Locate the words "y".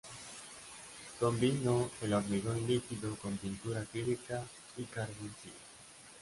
4.77-4.85